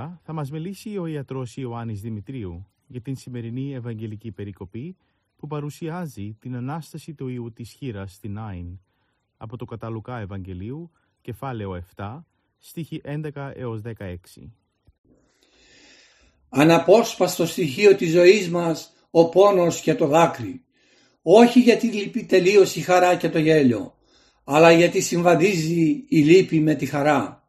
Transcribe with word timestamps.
Σήμερα 0.00 0.20
θα 0.24 0.32
μας 0.32 0.50
μιλήσει 0.50 0.98
ο 0.98 1.06
ιατρός 1.06 1.56
Ιωάννης 1.56 2.00
Δημητρίου 2.00 2.66
για 2.86 3.00
την 3.00 3.16
σημερινή 3.16 3.74
Ευαγγελική 3.74 4.30
Περικοπή 4.30 4.96
που 5.36 5.46
παρουσιάζει 5.46 6.36
την 6.40 6.56
Ανάσταση 6.56 7.14
του 7.14 7.28
Ιού 7.28 7.52
της 7.52 7.70
Χείρας 7.70 8.12
στην 8.12 8.38
Άιν 8.38 8.78
από 9.36 9.56
το 9.56 9.64
Καταλουκά 9.64 10.18
Ευαγγελίου, 10.18 10.90
κεφάλαιο 11.20 11.82
7, 11.96 12.18
στίχη 12.58 13.00
11 13.04 13.52
έως 13.54 13.80
16. 13.84 14.16
Αναπόσπαστο 16.48 17.46
στοιχείο 17.46 17.96
της 17.96 18.10
ζωής 18.10 18.50
μας 18.50 18.92
ο 19.10 19.28
πόνος 19.28 19.80
και 19.80 19.94
το 19.94 20.06
δάκρυ. 20.06 20.64
Όχι 21.22 21.60
γιατί 21.60 21.86
λείπει 21.86 22.24
τελείως 22.24 22.76
η 22.76 22.80
χαρά 22.80 23.16
και 23.16 23.28
το 23.28 23.38
γέλιο, 23.38 23.94
αλλά 24.44 24.72
γιατί 24.72 25.00
συμβαδίζει 25.00 26.04
η 26.08 26.18
λύπη 26.18 26.60
με 26.60 26.74
τη 26.74 26.86
χαρά. 26.86 27.39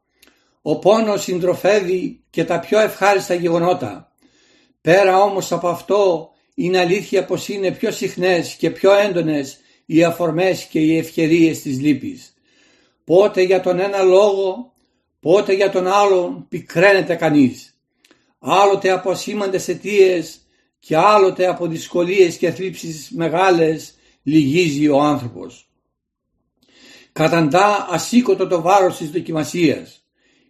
Ο 0.62 0.80
πόνος 0.80 1.24
συντροφεύει 1.24 2.24
και 2.30 2.44
τα 2.46 2.60
πιο 2.60 2.80
ευχάριστα 2.80 3.34
γεγονότα. 3.34 4.12
Πέρα 4.82 5.22
όμως 5.22 5.52
από 5.52 5.68
αυτό 5.68 6.30
είναι 6.56 6.80
αλήθεια 6.80 7.26
πως 7.26 7.48
είναι 7.48 7.72
πιο 7.72 7.92
συχνές 7.92 8.54
και 8.54 8.70
πιο 8.70 8.94
έντονες 8.94 9.60
οι 9.86 10.04
αφορμές 10.04 10.64
και 10.64 10.80
οι 10.80 10.98
ευκαιρίες 10.98 11.62
της 11.62 11.80
λύπης. 11.80 12.34
Πότε 13.04 13.42
για 13.42 13.62
τον 13.62 13.80
ένα 13.80 14.02
λόγο, 14.02 14.74
πότε 15.20 15.54
για 15.54 15.70
τον 15.70 15.88
άλλον 15.88 16.46
πικραίνεται 16.50 17.16
κανείς. 17.16 17.76
Άλλοτε 18.40 18.92
από 18.92 19.16
σήμαντες 19.16 19.68
αιτίες 19.68 20.42
και 20.80 20.98
άλλοτε 20.98 21.48
από 21.48 21.68
δυσκολίες 21.68 22.38
και 22.38 22.52
θλίψεις 22.52 23.10
μεγάλες 23.12 23.94
λυγίζει 24.24 24.88
ο 24.88 25.00
άνθρωπος. 25.00 25.70
Καταντά 27.12 27.88
ασήκωτο 27.90 28.48
το 28.48 28.62
βάρος 28.62 28.98
της 28.98 29.10
δοκιμασίας 29.10 30.01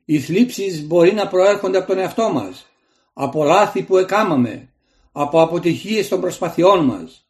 οι 0.05 0.19
θλίψεις 0.19 0.83
μπορεί 0.83 1.13
να 1.13 1.27
προέρχονται 1.27 1.77
από 1.77 1.87
τον 1.87 1.97
εαυτό 1.97 2.29
μας, 2.29 2.65
από 3.13 3.43
λάθη 3.43 3.81
που 3.81 3.97
εκάμαμε, 3.97 4.69
από 5.11 5.41
αποτυχίες 5.41 6.07
των 6.07 6.21
προσπαθειών 6.21 6.85
μας, 6.85 7.25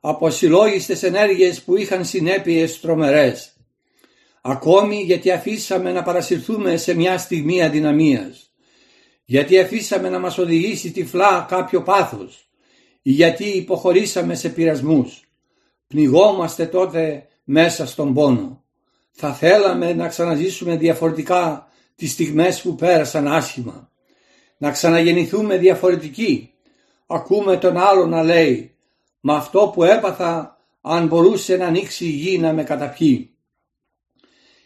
από 0.00 0.30
συλλόγιστες 0.30 1.02
ενέργειες 1.02 1.62
που 1.62 1.76
είχαν 1.76 2.04
συνέπειες 2.04 2.80
τρομερές. 2.80 3.50
Ακόμη 4.42 5.02
γιατί 5.02 5.30
αφήσαμε 5.30 5.92
να 5.92 6.02
παρασυρθούμε 6.02 6.76
σε 6.76 6.94
μια 6.94 7.18
στιγμή 7.18 7.62
αδυναμίας, 7.62 8.50
γιατί 9.24 9.58
αφήσαμε 9.58 10.08
να 10.08 10.18
μας 10.18 10.38
οδηγήσει 10.38 10.90
τυφλά 10.90 11.46
κάποιο 11.48 11.82
πάθος, 11.82 12.48
ή 13.02 13.10
γιατί 13.10 13.44
υποχωρήσαμε 13.44 14.34
σε 14.34 14.48
πειρασμούς. 14.48 15.20
Πνιγόμαστε 15.86 16.66
τότε 16.66 17.26
μέσα 17.44 17.86
στον 17.86 18.14
πόνο. 18.14 18.64
Θα 19.10 19.34
θέλαμε 19.34 19.94
να 19.94 20.08
ξαναζήσουμε 20.08 20.76
διαφορετικά 20.76 21.68
τις 21.96 22.12
στιγμές 22.12 22.62
που 22.62 22.74
πέρασαν 22.74 23.28
άσχημα. 23.28 23.90
Να 24.56 24.70
ξαναγεννηθούμε 24.70 25.56
διαφορετικοί. 25.56 26.50
Ακούμε 27.06 27.56
τον 27.56 27.76
άλλο 27.76 28.06
να 28.06 28.22
λέει 28.22 28.74
«Μα 29.20 29.36
αυτό 29.36 29.70
που 29.74 29.84
έπαθα 29.84 30.58
αν 30.80 31.06
μπορούσε 31.06 31.56
να 31.56 31.66
ανοίξει 31.66 32.04
η 32.04 32.08
γη 32.08 32.38
να 32.38 32.52
με 32.52 32.64
καταπιεί». 32.64 33.30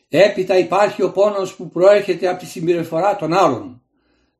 Έπειτα 0.08 0.58
υπάρχει 0.58 1.02
ο 1.02 1.10
πόνος 1.12 1.54
που 1.54 1.68
προέρχεται 1.68 2.28
από 2.28 2.38
τη 2.38 2.46
συμπεριφορά 2.46 3.16
των 3.16 3.32
άλλων. 3.32 3.82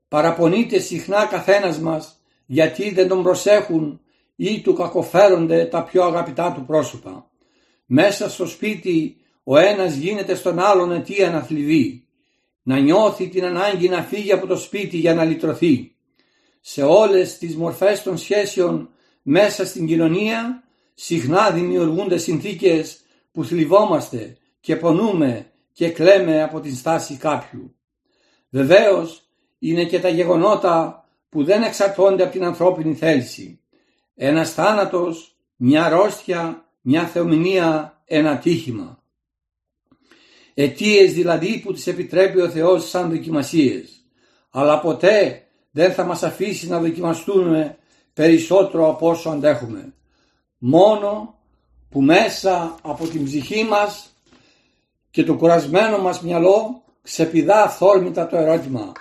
Παραπονείται 0.09 0.79
συχνά 0.79 1.25
καθένας 1.25 1.79
μας 1.79 2.21
γιατί 2.47 2.91
δεν 2.91 3.09
τον 3.09 3.23
προσέχουν 3.23 4.01
ή 4.37 4.61
του 4.61 4.75
κακοφέρονται 4.75 5.65
τα 5.65 5.85
πιο 5.85 6.05
αγαπητά 6.05 6.53
του 6.53 6.65
πρόσωπα. 6.65 7.31
Μέσα 7.87 8.31
στο 8.31 8.47
σπίτι 8.47 9.17
ο 9.45 9.59
ένας 9.59 9.95
γίνεται 9.95 10.35
στον 10.35 10.59
άλλον 10.59 10.93
αιτία 10.93 11.31
να 11.31 11.43
θλιβεί 11.43 12.05
να 12.71 12.79
νιώθει 12.79 13.29
την 13.29 13.45
ανάγκη 13.45 13.89
να 13.89 14.03
φύγει 14.03 14.33
από 14.33 14.47
το 14.47 14.57
σπίτι 14.57 14.97
για 14.97 15.15
να 15.15 15.25
λυτρωθεί. 15.25 15.95
Σε 16.61 16.83
όλες 16.83 17.39
τις 17.39 17.57
μορφές 17.57 18.03
των 18.03 18.19
σχέσεων 18.19 18.89
μέσα 19.23 19.67
στην 19.67 19.87
κοινωνία 19.87 20.63
συχνά 20.95 21.51
δημιουργούνται 21.51 22.19
συνθήκες 22.19 23.01
που 23.33 23.45
θλιβόμαστε 23.45 24.37
και 24.61 24.77
πονούμε 24.77 25.51
και 25.73 25.89
κλαίμε 25.89 26.43
από 26.43 26.61
την 26.61 26.77
στάση 26.77 27.17
κάποιου. 27.17 27.75
Βεβαίως 28.51 29.23
είναι 29.59 29.85
και 29.85 30.01
τα 30.01 30.09
γεγονότα 30.09 31.05
που 31.29 31.45
δεν 31.45 31.63
εξαρτώνται 31.63 32.23
από 32.23 32.33
την 32.33 32.45
ανθρώπινη 32.45 32.95
θέληση. 32.95 33.61
Ένας 34.15 34.53
θάνατος, 34.53 35.37
μια 35.57 35.85
αρρώστια, 35.85 36.65
μια 36.81 37.07
θεομηνία, 37.07 38.01
ένα 38.05 38.39
τύχημα 38.39 39.00
αιτίες 40.63 41.13
δηλαδή 41.13 41.59
που 41.59 41.73
τις 41.73 41.87
επιτρέπει 41.87 42.41
ο 42.41 42.49
Θεός 42.49 42.89
σαν 42.89 43.11
δοκιμασίες. 43.11 44.05
Αλλά 44.51 44.81
ποτέ 44.81 45.43
δεν 45.71 45.93
θα 45.93 46.05
μας 46.05 46.23
αφήσει 46.23 46.69
να 46.69 46.81
δοκιμαστούμε 46.81 47.79
περισσότερο 48.15 48.89
από 48.89 49.09
όσο 49.09 49.31
αντέχουμε. 49.31 49.95
Μόνο 50.59 51.39
που 51.91 52.03
μέσα 52.03 52.75
από 52.83 53.07
την 53.07 53.25
ψυχή 53.25 53.65
μας 53.65 54.15
και 55.11 55.25
το 55.25 55.35
κουρασμένο 55.35 55.99
μας 55.99 56.23
μυαλό 56.23 56.83
ξεπηδά 57.03 57.63
αυθόρμητα 57.63 58.27
το 58.27 58.37
ερώτημα 58.37 58.93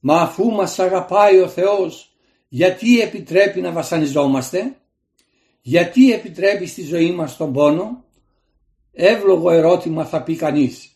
«Μα 0.00 0.20
αφού 0.20 0.50
μας 0.50 0.78
αγαπάει 0.78 1.40
ο 1.40 1.48
Θεός, 1.48 2.12
γιατί 2.48 3.00
επιτρέπει 3.00 3.60
να 3.60 3.70
βασανιζόμαστε» 3.70 4.76
γιατί 5.68 6.12
επιτρέπει 6.12 6.66
στη 6.66 6.82
ζωή 6.82 7.12
μας 7.12 7.36
τον 7.36 7.52
πόνο; 7.52 8.04
Εύλογο 9.00 9.50
ερώτημα 9.50 10.04
θα 10.04 10.22
πει 10.22 10.36
κανείς. 10.36 10.92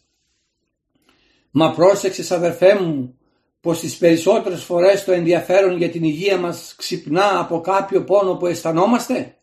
Μα 1.50 1.70
πρόσεξες 1.70 2.30
αδερφέ 2.30 2.74
μου 2.74 3.18
πως 3.60 3.80
τις 3.80 3.96
περισσότερες 3.96 4.64
φορές 4.64 5.04
το 5.04 5.12
ενδιαφέρον 5.12 5.76
για 5.76 5.90
την 5.90 6.04
υγεία 6.04 6.38
μας 6.38 6.74
ξυπνά 6.76 7.38
από 7.38 7.60
κάποιο 7.60 8.04
πόνο 8.04 8.34
που 8.34 8.46
αισθανόμαστε; 8.46 9.36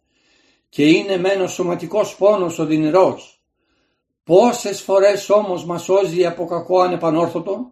Και 0.69 0.85
είναι 0.85 1.17
μεν 1.17 1.41
ο 1.41 1.47
σωματικός 1.47 2.15
πόνος 2.15 2.59
ο 2.59 2.65
δυνηρός. 2.65 3.43
Πόσες 4.23 4.81
φορές 4.81 5.29
όμως 5.29 5.65
μας 5.65 5.83
σώζει 5.83 6.25
από 6.25 6.45
κακό 6.45 6.79
ανεπανόρθωτο, 6.79 7.71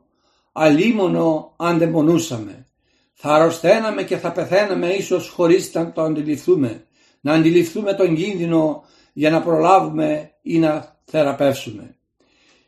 αλίμονο 0.51 1.53
αν 1.57 1.77
δεν 1.77 1.91
πονούσαμε. 1.91 2.67
Θα 3.13 3.33
αρρωσταίναμε 3.33 4.03
και 4.03 4.17
θα 4.17 4.31
πεθαίναμε 4.31 4.87
ίσως 4.87 5.29
χωρίς 5.29 5.73
να 5.73 5.91
το 5.91 6.01
αντιληφθούμε, 6.01 6.87
να 7.21 7.33
αντιληφθούμε 7.33 7.93
τον 7.93 8.15
κίνδυνο 8.15 8.83
για 9.17 9.29
να 9.29 9.41
προλάβουμε 9.41 10.31
ή 10.41 10.59
να 10.59 10.99
θεραπεύσουμε. 11.05 11.95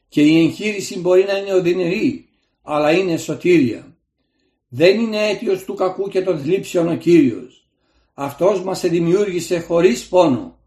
Και 0.08 0.22
η 0.22 0.40
εγχείρηση 0.40 1.00
μπορεί 1.00 1.24
να 1.24 1.38
είναι 1.38 1.54
οδυνηρή, 1.54 2.30
αλλά 2.62 2.92
είναι 2.92 3.18
σωτήρια. 3.18 3.98
Δεν 4.68 5.00
είναι 5.00 5.28
αίτιος 5.28 5.64
του 5.64 5.74
κακού 5.74 6.08
και 6.08 6.22
των 6.22 6.40
θλίψεων 6.40 6.88
ο 6.88 6.96
Κύριος. 6.96 7.68
Αυτός 8.14 8.64
μας 8.64 8.82
δημιούργησε 8.82 9.60
χωρίς 9.60 10.08
πόνο. 10.08 10.60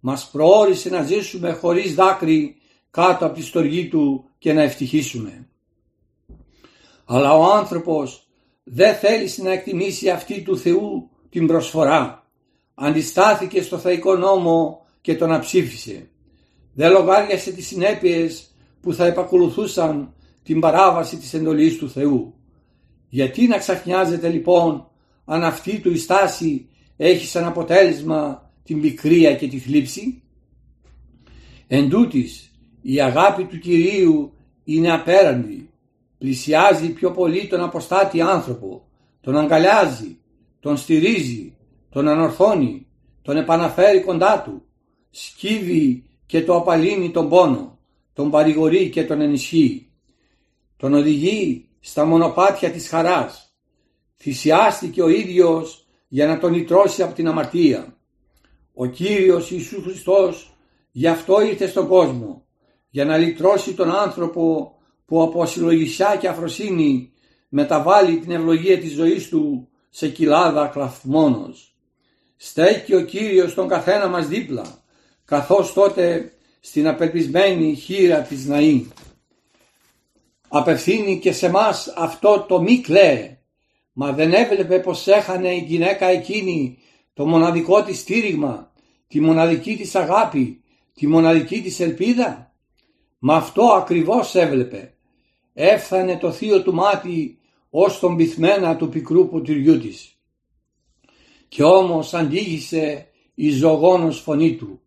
Μας 0.00 0.30
προόρισε 0.30 0.88
να 0.88 1.02
ζήσουμε 1.02 1.52
χωρίς 1.52 1.94
δάκρυ 1.94 2.56
κάτω 2.90 3.26
από 3.26 3.34
τη 3.34 3.42
στοργή 3.42 3.88
Του 3.88 4.24
και 4.38 4.52
να 4.52 4.62
ευτυχίσουμε. 4.62 5.48
Αλλά 7.04 7.36
ο 7.36 7.52
άνθρωπος 7.52 8.28
δεν 8.62 8.94
θέλησε 8.94 9.42
να 9.42 9.52
εκτιμήσει 9.52 10.10
αυτή 10.10 10.42
του 10.42 10.58
Θεού 10.58 11.10
την 11.30 11.46
προσφορά. 11.46 12.26
Αντιστάθηκε 12.74 13.62
στο 13.62 13.78
θεϊκό 13.78 14.14
νόμο 14.16 14.81
και 15.02 15.14
τον 15.14 15.32
αψήφισε. 15.32 16.08
Δεν 16.74 16.92
λογάριασε 16.92 17.52
τις 17.52 17.66
συνέπειες 17.66 18.54
που 18.80 18.94
θα 18.94 19.06
επακολουθούσαν 19.06 20.14
την 20.42 20.60
παράβαση 20.60 21.16
της 21.16 21.34
εντολής 21.34 21.76
του 21.76 21.90
Θεού. 21.90 22.34
Γιατί 23.08 23.46
να 23.46 23.58
ξαφνιάζεται 23.58 24.28
λοιπόν 24.28 24.90
αν 25.24 25.44
αυτή 25.44 25.80
του 25.80 25.92
η 25.92 25.96
στάση 25.96 26.68
έχει 26.96 27.26
σαν 27.26 27.44
αποτέλεσμα 27.44 28.50
την 28.62 28.80
πικρία 28.80 29.34
και 29.34 29.48
τη 29.48 29.58
θλίψη; 29.58 30.22
Εν 31.66 31.88
τούτης, 31.88 32.52
η 32.82 33.00
αγάπη 33.00 33.44
του 33.44 33.58
Κυρίου 33.58 34.32
είναι 34.64 34.92
απέραντη, 34.92 35.70
πλησιάζει 36.18 36.92
πιο 36.92 37.10
πολύ 37.10 37.46
τον 37.46 37.60
αποστάτη 37.60 38.20
άνθρωπο, 38.20 38.88
τον 39.20 39.36
αγκαλιάζει, 39.36 40.18
τον 40.60 40.76
στηρίζει, 40.76 41.56
τον 41.90 42.08
ανορθώνει, 42.08 42.86
τον 43.22 43.36
επαναφέρει 43.36 44.00
κοντά 44.00 44.42
του, 44.42 44.62
σκύβει 45.14 46.04
και 46.26 46.42
το 46.42 46.56
απαλύνει 46.56 47.10
τον 47.10 47.28
πόνο, 47.28 47.78
τον 48.12 48.30
παρηγορεί 48.30 48.90
και 48.90 49.04
τον 49.04 49.20
ενισχύει. 49.20 49.90
Τον 50.76 50.94
οδηγεί 50.94 51.68
στα 51.80 52.04
μονοπάτια 52.04 52.70
της 52.70 52.88
χαράς. 52.88 53.54
Θυσιάστηκε 54.16 55.02
ο 55.02 55.08
ίδιος 55.08 55.86
για 56.08 56.26
να 56.26 56.38
τον 56.38 56.52
λυτρώσει 56.52 57.02
από 57.02 57.14
την 57.14 57.28
αμαρτία. 57.28 57.96
Ο 58.74 58.86
Κύριος 58.86 59.50
Ιησούς 59.50 59.82
Χριστός 59.82 60.56
γι' 60.90 61.06
αυτό 61.06 61.42
ήρθε 61.42 61.66
στον 61.66 61.88
κόσμο, 61.88 62.46
για 62.90 63.04
να 63.04 63.16
λυτρώσει 63.16 63.74
τον 63.74 63.90
άνθρωπο 63.90 64.74
που 65.04 65.22
από 65.22 65.46
συλλογισιά 65.46 66.16
και 66.20 66.28
αφροσύνη 66.28 67.12
μεταβάλει 67.48 68.18
την 68.18 68.30
ευλογία 68.30 68.78
της 68.78 68.92
ζωής 68.92 69.28
του 69.28 69.68
σε 69.90 70.08
κοιλάδα 70.08 70.66
κλαθμόνος. 70.66 71.76
Στέκει 72.36 72.94
ο 72.94 73.04
Κύριος 73.04 73.54
τον 73.54 73.68
καθένα 73.68 74.08
μας 74.08 74.28
δίπλα, 74.28 74.81
καθώς 75.32 75.72
τότε 75.72 76.32
στην 76.60 76.88
απελπισμένη 76.88 77.74
χείρα 77.74 78.20
της 78.20 78.46
Ναή. 78.46 78.86
Απευθύνει 80.48 81.18
και 81.18 81.32
σε 81.32 81.50
μας 81.50 81.92
αυτό 81.96 82.44
το 82.48 82.60
μη 82.60 82.80
κλαίε, 82.80 83.38
μα 83.92 84.12
δεν 84.12 84.32
έβλεπε 84.32 84.78
πως 84.78 85.06
έχανε 85.06 85.54
η 85.54 85.64
γυναίκα 85.66 86.06
εκείνη 86.06 86.78
το 87.14 87.26
μοναδικό 87.26 87.82
της 87.82 87.98
στήριγμα, 87.98 88.72
τη 89.08 89.20
μοναδική 89.20 89.76
της 89.76 89.94
αγάπη, 89.94 90.62
τη 90.94 91.06
μοναδική 91.06 91.62
της 91.62 91.80
ελπίδα. 91.80 92.54
Μα 93.18 93.36
αυτό 93.36 93.62
ακριβώς 93.62 94.34
έβλεπε. 94.34 94.94
Έφθανε 95.54 96.16
το 96.16 96.32
θείο 96.32 96.62
του 96.62 96.74
μάτι 96.74 97.38
ως 97.70 97.98
τον 97.98 98.16
πυθμένα 98.16 98.76
του 98.76 98.88
πικρού 98.88 99.28
ποτηριού 99.28 99.78
της. 99.78 100.16
Κι 101.48 101.62
όμως 101.62 102.14
αντίγησε 102.14 103.06
η 103.34 103.50
ζωγόνος 103.50 104.20
φωνή 104.20 104.56
του. 104.56 104.82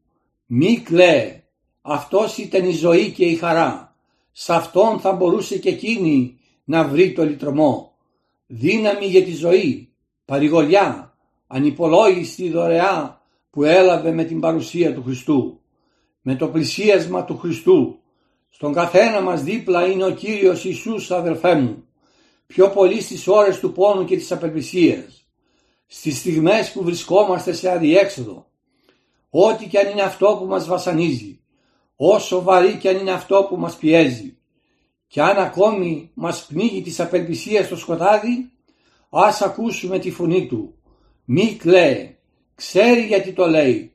Μη 0.45 0.79
κλαίε, 0.79 1.43
αυτός 1.81 2.37
ήταν 2.37 2.65
η 2.65 2.71
ζωή 2.71 3.11
και 3.11 3.25
η 3.25 3.35
χαρά. 3.35 3.95
Σ' 4.31 4.49
αυτόν 4.49 4.99
θα 4.99 5.11
μπορούσε 5.11 5.57
και 5.57 5.69
εκείνη 5.69 6.39
να 6.63 6.87
βρει 6.87 7.13
το 7.13 7.23
λυτρωμό. 7.23 7.97
Δύναμη 8.47 9.05
για 9.05 9.23
τη 9.23 9.33
ζωή, 9.33 9.89
παρηγοριά, 10.25 11.15
ανυπολόγιστη 11.47 12.49
δωρεά 12.49 13.21
που 13.49 13.63
έλαβε 13.63 14.11
με 14.11 14.23
την 14.23 14.39
παρουσία 14.39 14.93
του 14.93 15.03
Χριστού. 15.03 15.59
Με 16.21 16.35
το 16.35 16.47
πλησίασμα 16.47 17.23
του 17.23 17.37
Χριστού. 17.37 17.99
Στον 18.49 18.73
καθένα 18.73 19.21
μας 19.21 19.43
δίπλα 19.43 19.85
είναι 19.85 20.05
ο 20.05 20.11
Κύριος 20.11 20.65
Ιησούς 20.65 21.11
αδελφέ 21.11 21.55
μου. 21.55 21.83
Πιο 22.47 22.69
πολύ 22.69 23.01
στις 23.01 23.27
ώρες 23.27 23.59
του 23.59 23.71
πόνου 23.71 24.05
και 24.05 24.17
της 24.17 24.31
απελπισίας. 24.31 25.25
Στις 25.87 26.17
στιγμές 26.17 26.71
που 26.71 26.83
βρισκόμαστε 26.83 27.53
σε 27.53 27.71
αδιέξοδο. 27.71 28.47
Ό,τι 29.37 29.67
και 29.67 29.79
αν 29.79 29.89
είναι 29.91 30.01
αυτό 30.01 30.37
που 30.39 30.45
μας 30.45 30.67
βασανίζει 30.67 31.39
όσο 31.95 32.41
βαρύ 32.41 32.77
και 32.77 32.89
αν 32.89 32.97
είναι 32.97 33.11
αυτό 33.11 33.45
που 33.49 33.57
μας 33.57 33.75
πιέζει 33.75 34.37
και 35.07 35.21
αν 35.21 35.37
ακόμη 35.37 36.11
μας 36.13 36.45
πνίγει 36.45 36.81
της 36.81 36.99
απελπισίας 36.99 37.65
στο 37.65 37.75
σκοτάδι, 37.75 38.51
ας 39.09 39.41
ακούσουμε 39.41 39.99
τη 39.99 40.11
φωνή 40.11 40.47
του. 40.47 40.75
Μη 41.25 41.55
κλαίε, 41.55 42.17
ξέρει 42.55 43.01
γιατί 43.01 43.33
το 43.33 43.47
λέει. 43.47 43.93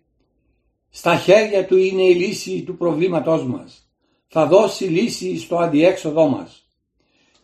Στα 0.89 1.17
χέρια 1.17 1.67
του 1.67 1.77
είναι 1.77 2.03
η 2.03 2.15
λύση 2.15 2.63
του 2.63 2.77
προβλήματός 2.77 3.45
μας. 3.45 3.91
Θα 4.29 4.47
δώσει 4.47 4.85
λύση 4.85 5.39
στο 5.39 5.57
αντιέξοδό 5.57 6.29
μας. 6.29 6.67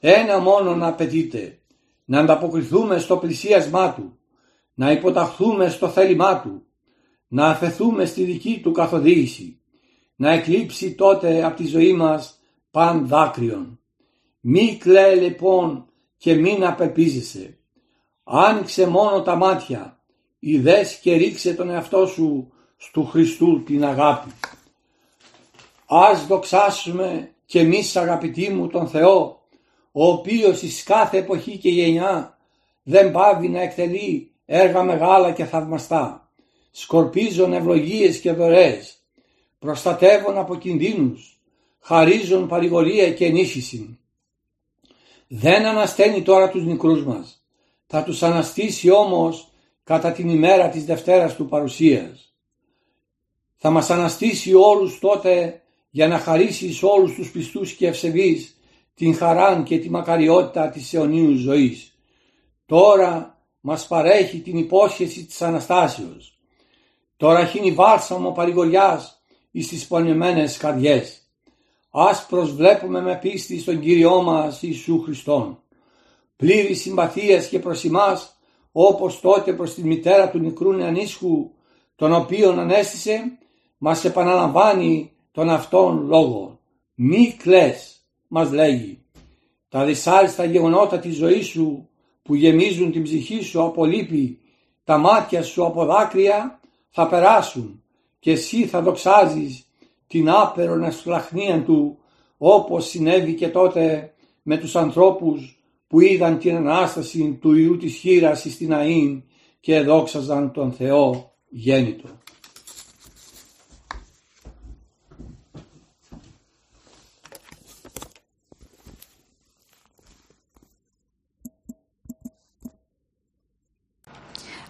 Ένα 0.01 0.39
μόνο 0.39 0.75
να 0.75 0.87
απαιτείται, 0.87 1.59
να 2.05 2.21
ανταποκριθούμε 2.21 2.99
στο 2.99 3.17
πλησίασμά 3.17 3.95
του, 3.95 4.19
να 4.75 4.91
υποταχθούμε 4.91 5.69
στο 5.69 5.89
θέλημά 5.89 6.41
του, 6.41 6.66
να 7.29 7.47
αφαιθούμε 7.47 8.05
στη 8.05 8.25
δική 8.25 8.61
του 8.63 8.73
καθοδήγηση 8.73 9.61
να 10.17 10.33
εκλείψει 10.33 10.95
τότε 10.95 11.45
από 11.45 11.57
τη 11.57 11.67
ζωή 11.67 11.93
μας 11.93 12.41
παν 12.71 13.07
δάκρυον. 13.07 13.81
Μη 14.41 14.77
κλαίει 14.77 15.17
λοιπόν 15.17 15.87
και 16.17 16.35
μην 16.35 16.65
απελπίζεσαι. 16.65 17.59
Άνοιξε 18.25 18.87
μόνο 18.87 19.23
τα 19.23 19.35
μάτια, 19.35 20.01
ιδές 20.39 20.99
και 20.99 21.15
ρίξε 21.15 21.55
τον 21.55 21.71
εαυτό 21.71 22.07
σου 22.07 22.53
στου 22.77 23.07
Χριστού 23.07 23.63
την 23.63 23.85
αγάπη. 23.85 24.31
Ας 25.87 26.27
δοξάσουμε 26.27 27.31
και 27.47 27.61
εμείς 27.61 27.97
αγαπητοί 27.97 28.51
μου 28.51 28.67
τον 28.67 28.89
Θεό, 28.89 29.41
ο 29.93 30.07
οποίος 30.07 30.63
εις 30.63 30.83
κάθε 30.83 31.19
εποχή 31.19 31.59
και 31.59 31.69
γενιά 31.69 32.39
δεν 32.83 33.11
πάβει 33.11 33.49
να 33.49 33.61
εκτελεί 33.61 34.33
έργα 34.45 34.83
μεγάλα 34.83 35.33
και 35.33 35.45
θαυμαστά, 35.45 36.26
σκορπίζουν 36.79 37.53
ευλογίες 37.53 38.19
και 38.19 38.33
δωρεές, 38.33 38.99
προστατεύουν 39.59 40.39
από 40.39 40.57
κινδύνους, 40.57 41.41
χαρίζουν 41.81 42.49
παρηγορία 42.49 43.13
και 43.13 43.25
ενίσχυση. 43.25 43.99
Δεν 45.27 45.67
ανασταίνει 45.67 46.23
τώρα 46.23 46.51
τους 46.51 46.65
μικρούς 46.65 47.05
μας, 47.05 47.45
θα 47.87 48.03
τους 48.03 48.23
αναστήσει 48.23 48.91
όμως 48.91 49.49
κατά 49.85 50.13
την 50.13 50.29
ημέρα 50.29 50.69
της 50.69 50.85
Δευτέρας 50.85 51.35
του 51.35 51.47
παρουσίας. 51.47 52.35
Θα 53.57 53.71
μας 53.71 53.91
αναστήσει 53.91 54.55
όλους 54.55 54.99
τότε 54.99 55.63
για 55.91 56.09
να 56.09 56.19
χαρίσεις 56.19 56.77
σε 56.77 56.87
όλους 56.87 57.15
τους 57.15 57.31
πιστούς 57.31 57.73
και 57.73 57.87
ευσεβείς 57.87 58.57
την 58.95 59.15
χαράν 59.15 59.65
και 59.65 59.79
τη 59.79 59.91
μακαριότητα 59.91 60.69
της 60.69 60.95
αιωνίου 60.95 61.37
ζωής. 61.37 61.99
Τώρα 62.67 63.41
μας 63.61 63.87
παρέχει 63.87 64.39
την 64.39 64.57
υπόσχεση 64.57 65.25
της 65.25 65.43
Αναστάσεως. 65.43 66.36
Τώρα 67.17 67.47
χύνει 67.47 67.73
βάλσαμο 67.73 68.31
παρηγοριάς 68.31 69.23
εις 69.51 69.69
τις 69.69 69.87
πονεμένες 69.87 70.57
καρδιές. 70.57 71.21
Ας 71.91 72.27
προσβλέπουμε 72.27 73.01
με 73.01 73.19
πίστη 73.23 73.61
στον 73.61 73.81
Κύριό 73.81 74.23
μας 74.23 74.63
Ιησού 74.63 75.03
Χριστόν. 75.03 75.63
Πλήρη 76.37 76.75
συμπαθίας 76.75 77.49
και 77.49 77.59
προς 77.59 77.85
εμάς, 77.85 78.37
όπως 78.73 79.21
τότε 79.21 79.53
προς 79.53 79.75
τη 79.75 79.85
μητέρα 79.85 80.31
του 80.31 80.41
μικρού 80.41 80.73
νεανίσχου, 80.73 81.51
τον 81.97 82.13
οποίον 82.13 82.59
ανέστησε, 82.59 83.39
μας 83.79 84.05
επαναλαμβάνει 84.05 85.13
τον 85.33 85.51
αυτόν 85.51 86.07
λόγο. 86.07 86.61
Μη 86.95 87.37
κλαις, 87.39 88.07
μας 88.29 88.53
λέγει. 88.53 89.05
Τα 89.69 89.85
δυσάριστα 89.85 90.45
γεγονότα 90.45 90.99
της 90.99 91.17
ζωής 91.17 91.47
σου 91.47 91.89
που 92.23 92.35
γεμίζουν 92.35 92.93
την 92.93 93.03
ψυχή 93.03 93.43
σου 93.43 93.63
από 93.63 93.85
λύπη, 93.85 94.41
τα 94.85 94.99
μάτια 94.99 95.43
σου 95.43 95.65
από 95.65 95.85
δάκρυα 95.85 96.61
θα 96.99 97.09
περάσουν 97.09 97.83
και 98.19 98.31
εσύ 98.31 98.67
θα 98.67 98.83
δοξάζεις 98.83 99.67
την 100.07 100.31
άπερον 100.31 100.85
ασφλαχνία 100.85 101.63
του 101.63 101.99
όπως 102.39 102.89
συνέβη 102.89 103.35
και 103.35 103.49
τότε 103.49 104.15
με 104.43 104.57
τους 104.57 104.77
ανθρώπους 104.77 105.59
που 105.87 106.01
είδαν 106.01 106.39
την 106.39 106.57
Ανάσταση 106.57 107.39
του 107.41 107.55
Ιού 107.55 107.77
της 107.77 107.95
χείρας 107.95 108.41
στην 108.41 108.71
Αΐν 108.73 109.23
και 109.61 109.81
δόξαζαν 109.81 110.53
τον 110.53 110.73
Θεό 110.73 111.33
γέννητο. 111.49 112.09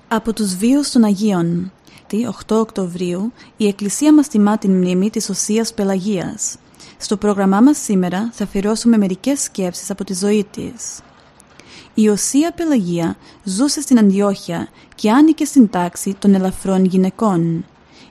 Από 0.09 0.33
τους 0.33 0.57
βίους 0.57 0.91
των 0.91 1.05
Αγίων 1.05 1.73
8 2.11 2.57
Οκτωβρίου, 2.61 3.33
η 3.57 3.67
Εκκλησία 3.67 4.15
μας 4.15 4.29
τιμά 4.29 4.59
την 4.59 4.71
μνήμη 4.71 5.11
της 5.11 5.29
Οσίας 5.29 5.75
Πελαγίας. 5.75 6.57
Στο 6.99 7.17
πρόγραμμά 7.17 7.61
μας 7.61 7.79
σήμερα 7.79 8.31
θα 8.33 8.45
αφιερώσουμε 8.45 8.97
μερικές 8.97 9.41
σκέψεις 9.41 9.91
από 9.91 10.05
τη 10.05 10.15
ζωή 10.15 10.47
της. 10.51 11.01
Η 11.95 12.09
Οσία 12.09 12.53
Πελαγία 12.53 13.17
ζούσε 13.45 13.81
στην 13.81 13.99
Αντιόχεια 13.99 14.69
και 14.95 15.11
άνοικε 15.11 15.45
στην 15.45 15.69
τάξη 15.69 16.17
των 16.19 16.35
ελαφρών 16.35 16.85
γυναικών. 16.85 17.65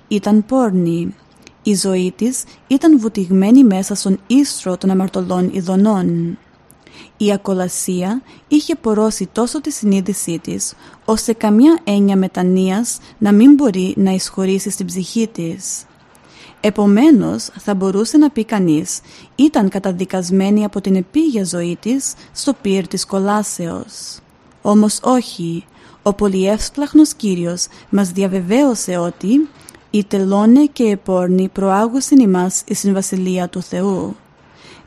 Ήταν 0.08 0.46
πόρνη. 0.46 1.16
Η 1.64 1.76
ζωή 1.76 2.14
της 2.16 2.44
ήταν 2.68 3.00
βουτυγμένη 3.00 3.64
μέσα 3.64 3.96
στον 3.96 4.20
ίστρο 4.28 4.78
των 4.78 4.90
αμαρτωλών 4.90 5.50
ειδονών. 5.54 6.38
Η 7.18 7.32
ακολασία 7.32 8.22
είχε 8.48 8.76
πορώσει 8.76 9.30
τόσο 9.32 9.62
τη 9.62 9.72
συνείδησή 9.72 10.40
της, 10.40 10.74
ώστε 11.06 11.34
καμιά 11.34 11.80
έννοια 11.84 12.16
μετανοίας 12.16 12.98
να 13.18 13.32
μην 13.32 13.54
μπορεί 13.54 13.94
να 13.98 14.12
εισχωρήσει 14.12 14.70
στην 14.70 14.86
ψυχή 14.86 15.28
της. 15.28 15.86
Επομένως, 16.60 17.50
θα 17.60 17.76
μπορούσε 17.76 18.18
να 18.18 18.30
πει 18.30 18.44
κανείς, 18.44 19.00
ήταν 19.36 19.70
καταδικασμένη 19.70 20.64
από 20.66 20.82
την 20.82 20.96
επίγεια 20.96 21.44
ζωή 21.44 21.78
της 21.82 22.14
στο 22.32 22.54
πύρ 22.62 22.88
της 22.88 23.06
κολάσεως. 23.06 24.20
Όμως 24.62 25.00
όχι, 25.04 25.66
ο 26.04 26.14
πολυεύσπλαχνος 26.14 27.14
Κύριος 27.14 27.68
μας 27.90 28.12
διαβεβαίωσε 28.12 28.98
ότι 28.98 29.50
«Η 29.90 30.04
τελώνε 30.04 30.66
και 30.66 30.84
επόρνη 30.84 31.50
προάγουσιν 31.54 32.20
ημάς 32.20 32.64
εις 32.68 32.80
την 32.80 32.94
Βασιλεία 32.94 33.50
του 33.50 33.62
Θεού». 33.62 34.16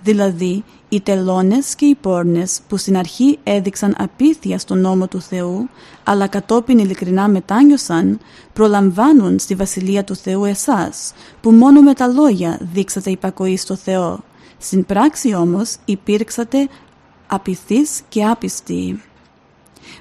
Δηλαδή 0.02 0.64
οι 0.88 1.00
τελώνες 1.00 1.74
και 1.74 1.86
οι 1.86 1.94
πόρνες 1.94 2.60
που 2.68 2.76
στην 2.76 2.96
αρχή 2.96 3.38
έδειξαν 3.42 3.94
απίθεια 3.98 4.58
στον 4.58 4.80
νόμο 4.80 5.08
του 5.08 5.20
Θεού, 5.20 5.68
αλλά 6.04 6.26
κατόπιν 6.26 6.78
ειλικρινά 6.78 7.28
μετάνιωσαν, 7.28 8.18
προλαμβάνουν 8.52 9.38
στη 9.38 9.54
Βασιλεία 9.54 10.04
του 10.04 10.16
Θεού 10.16 10.44
εσάς, 10.44 11.12
που 11.40 11.50
μόνο 11.50 11.80
με 11.80 11.94
τα 11.94 12.06
λόγια 12.06 12.58
δείξατε 12.72 13.10
υπακοή 13.10 13.56
στο 13.56 13.76
Θεό. 13.76 14.20
Στην 14.58 14.86
πράξη 14.86 15.34
όμως 15.34 15.76
υπήρξατε 15.84 16.68
απειθείς 17.26 18.00
και 18.08 18.24
άπιστοι. 18.24 19.02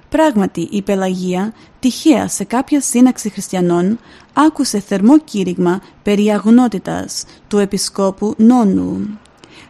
Πράγματι 0.10 0.68
η 0.72 0.82
Πελαγία, 0.82 1.54
τυχαία 1.80 2.28
σε 2.28 2.44
κάποια 2.44 2.82
σύναξη 2.82 3.30
χριστιανών, 3.30 4.00
άκουσε 4.34 4.80
θερμό 4.80 5.20
κήρυγμα 5.20 5.82
περί 6.04 6.30
αγνότητας 6.30 7.26
του 7.48 7.58
επισκόπου 7.58 8.34
Νόνου. 8.38 9.20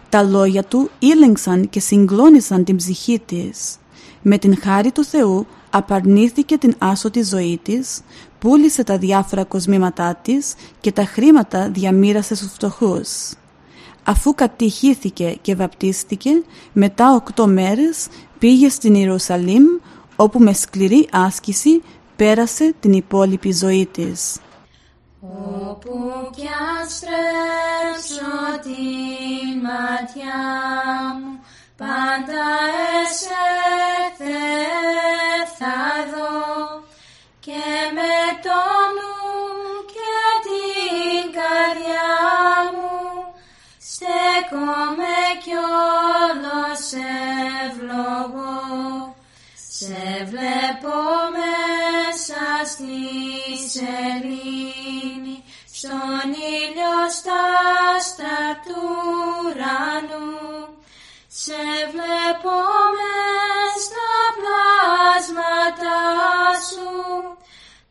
Τα 0.10 0.24
λόγια 0.24 0.64
του 0.64 0.90
ήλεγξαν 1.00 1.70
και 1.70 1.80
συγκλώνησαν 1.80 2.64
την 2.64 2.76
ψυχή 2.76 3.22
της. 3.26 3.78
Με 4.22 4.38
την 4.38 4.58
χάρη 4.62 4.92
του 4.92 5.04
Θεού 5.04 5.46
απαρνήθηκε 5.70 6.58
την 6.58 6.76
άσωτη 6.78 7.24
ζωή 7.24 7.60
της, 7.64 8.02
πούλησε 8.40 8.84
τα 8.84 8.98
διάφορα 8.98 9.44
κοσμήματά 9.44 10.20
της 10.22 10.54
και 10.82 10.92
τα 10.92 11.06
χρήματα 11.06 11.70
διαμήρασε 11.70 12.36
στους 12.36 12.52
φτωχούς. 12.52 13.34
Αφού 14.04 14.36
κατηχήθηκε 14.36 15.38
και 15.42 15.56
βαπτίστηκε, 15.56 16.30
μετά 16.74 17.16
οκτώ 17.16 17.48
μέρες 17.48 18.08
πήγε 18.40 18.70
στην 18.70 18.96
Ιερουσαλήμ, 18.96 19.64
όπου 20.16 20.40
με 20.40 20.54
σκληρή 20.54 21.08
άσκηση 21.12 21.82
πέρασε 22.16 22.74
την 22.80 22.94
υπόλοιπη 22.94 23.54
ζωή 23.54 23.86
της. 23.92 24.38
Όπου 25.70 26.30
κι 26.36 26.48
αν 26.48 26.90
στρέψω 26.90 28.36
την 28.62 29.60
ματιά 29.66 30.46
μου, 31.20 31.44
πάντα 31.78 32.46
εσέ 33.02 33.48
θα 35.58 35.80
δω 36.12 36.84
και 37.40 37.66
με 37.98 38.16
το 38.46 38.62
νου 38.96 39.18
και 39.96 40.16
την 40.46 41.24
καρδιά 41.38 42.12
μου 42.74 42.98
στέκομαι 43.92 45.18
κι 45.44 45.56
όλος 46.24 46.84
ευλογώ. 47.66 49.16
Σε 49.78 50.26
βλέπω 50.32 50.98
μέσα 51.38 52.46
στη 52.72 53.00
σελήνη, 53.70 54.87
στον 55.80 56.30
ήλιο 56.60 56.98
στα 57.18 57.42
άστα 57.96 58.38
του 58.66 58.82
ουρανού. 59.42 60.38
Σε 61.28 61.64
βλέπω 61.94 62.58
μες 62.96 63.76
στα 63.88 64.14
πλάσματα 64.38 65.98
σου, 66.70 66.92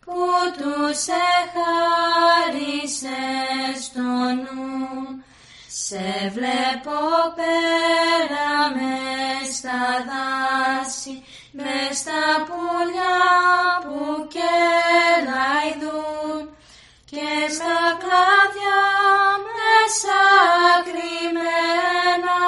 που 0.05 0.21
τους 0.57 1.01
εχάρισες 1.37 2.75
στο 3.85 4.11
νου. 4.43 4.75
Σε 5.69 6.07
βλέπω 6.35 7.01
πέρα 7.39 8.51
μες 8.77 9.47
στα 9.57 9.83
δάση, 10.09 11.15
μες 11.53 11.93
στα 11.99 12.23
πουλιά 12.47 13.46
στα 17.57 17.83
κλάδια 18.03 18.81
μέσα 19.57 20.21
κρυμμένα 20.87 22.41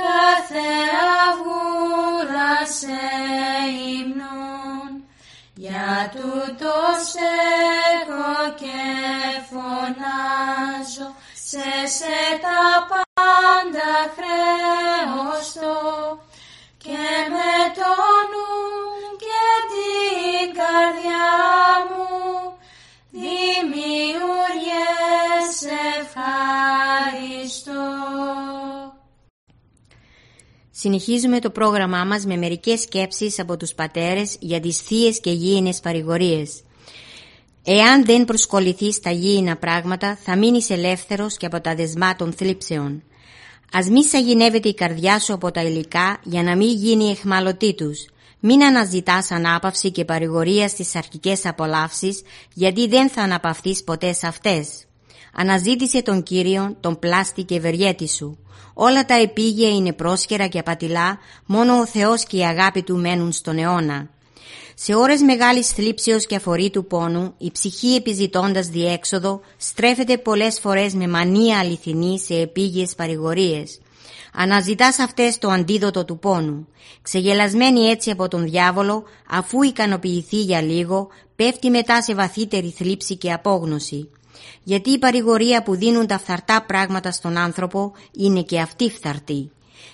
κάθε 0.00 0.68
αυγούδα 1.26 2.52
σε 2.78 3.00
υμνούν. 3.94 4.92
Για 5.54 6.12
τούτο 6.14 6.74
στέκω 7.06 8.34
και 8.60 8.80
φωνάζω 9.50 11.08
σε 11.48 11.68
σε 11.96 12.18
τα 12.44 12.62
πάντα 12.88 13.92
χρέωστο 14.16 15.78
και 16.84 17.02
με 17.32 17.52
το 17.78 17.90
ευχαριστώ. 27.40 27.72
Συνεχίζουμε 30.70 31.38
το 31.38 31.50
πρόγραμμά 31.50 32.04
μας 32.04 32.24
με 32.24 32.36
μερικές 32.36 32.80
σκέψεις 32.80 33.38
από 33.38 33.56
τους 33.56 33.74
πατέρες 33.74 34.36
για 34.40 34.60
τις 34.60 34.80
θείες 34.80 35.20
και 35.20 35.30
γήινες 35.30 35.80
παρηγορίες. 35.80 36.62
Εάν 37.64 38.04
δεν 38.04 38.24
προσκοληθείς 38.24 38.94
στα 38.94 39.10
γήινα 39.10 39.56
πράγματα, 39.56 40.18
θα 40.24 40.36
μείνεις 40.36 40.70
ελεύθερος 40.70 41.36
και 41.36 41.46
από 41.46 41.60
τα 41.60 41.74
δεσμά 41.74 42.16
των 42.16 42.32
θλίψεων. 42.32 43.02
Ας 43.72 43.88
μη 43.88 44.04
σαγηνεύεται 44.04 44.68
η 44.68 44.74
καρδιά 44.74 45.18
σου 45.18 45.32
από 45.32 45.50
τα 45.50 45.62
υλικά 45.62 46.20
για 46.22 46.42
να 46.42 46.56
μην 46.56 46.68
γίνει 46.68 47.10
εχμαλωτή 47.10 47.74
τους. 47.74 48.06
Μην 48.40 48.62
αναζητάς 48.64 49.30
ανάπαυση 49.30 49.90
και 49.90 50.04
παρηγορία 50.04 50.68
στις 50.68 50.96
αρχικές 50.96 51.46
απολαύσεις, 51.46 52.22
γιατί 52.54 52.88
δεν 52.88 53.08
θα 53.08 53.22
αναπαυθείς 53.22 53.84
ποτέ 53.84 54.12
σε 54.12 54.26
αυτές. 54.26 54.84
Αναζήτησε 55.34 56.02
τον 56.02 56.22
Κύριο, 56.22 56.76
τον 56.80 56.98
πλάστη 56.98 57.42
και 57.42 57.54
ευεργέτη 57.54 58.08
σου. 58.08 58.38
Όλα 58.74 59.04
τα 59.04 59.14
επίγεια 59.14 59.68
είναι 59.68 59.92
πρόσχερα 59.92 60.46
και 60.46 60.58
απατηλά, 60.58 61.18
μόνο 61.46 61.78
ο 61.78 61.86
Θεός 61.86 62.24
και 62.24 62.36
η 62.36 62.44
αγάπη 62.44 62.82
Του 62.82 62.96
μένουν 62.96 63.32
στον 63.32 63.58
αιώνα. 63.58 64.08
Σε 64.74 64.94
ώρες 64.94 65.20
μεγάλης 65.20 65.68
θλίψεως 65.68 66.26
και 66.26 66.36
αφορήτου 66.36 66.86
πόνου, 66.86 67.34
η 67.38 67.50
ψυχή 67.50 67.94
επιζητώντας 67.94 68.66
διέξοδο 68.66 69.40
στρέφεται 69.56 70.18
πολλές 70.18 70.60
φορές 70.60 70.94
με 70.94 71.08
μανία 71.08 71.58
αληθινή 71.58 72.20
σε 72.20 72.34
επίγειες 72.34 72.94
παρηγορίες. 72.94 73.80
Αναζητάς 74.32 74.98
αυτές 74.98 75.38
το 75.38 75.48
αντίδοτο 75.48 76.04
του 76.04 76.18
πόνου. 76.18 76.68
Ξεγελασμένη 77.02 77.80
έτσι 77.80 78.10
από 78.10 78.28
τον 78.28 78.44
διάβολο, 78.44 79.02
αφού 79.30 79.62
ικανοποιηθεί 79.62 80.36
για 80.36 80.62
λίγο, 80.62 81.08
πέφτει 81.36 81.70
μετά 81.70 82.02
σε 82.02 82.14
βαθύτερη 82.14 82.74
θλίψη 82.76 83.16
και 83.16 83.32
απόγνωση. 83.32 84.10
Γιατί 84.62 84.90
η 84.90 84.98
παρηγορία 84.98 85.62
που 85.62 85.76
δίνουν 85.76 86.06
τα 86.06 86.18
φθαρτά 86.18 86.62
πράγματα 86.62 87.10
στον 87.10 87.36
άνθρωπο 87.36 87.92
είναι 88.12 88.42
και 88.42 88.60
αυτή 88.60 88.90
φθαρτή. 88.90 89.50